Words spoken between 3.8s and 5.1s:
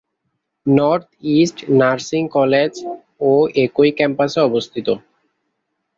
ক্যাম্পাসে অবস্থিত।